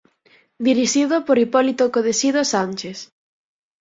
Dirixido 0.67 1.15
por 1.25 1.37
Hipólito 1.43 1.85
Codesido 1.95 2.41
Sánchez. 2.53 2.97